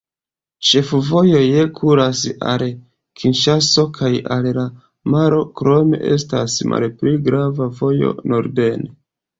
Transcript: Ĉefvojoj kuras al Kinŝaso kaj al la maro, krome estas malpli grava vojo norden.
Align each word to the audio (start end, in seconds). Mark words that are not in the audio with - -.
Ĉefvojoj 0.69 1.41
kuras 1.79 2.21
al 2.53 2.65
Kinŝaso 3.23 3.87
kaj 4.01 4.11
al 4.37 4.51
la 4.59 4.67
maro, 5.17 5.43
krome 5.63 6.05
estas 6.19 6.61
malpli 6.75 7.17
grava 7.31 7.71
vojo 7.85 8.17
norden. 8.35 8.95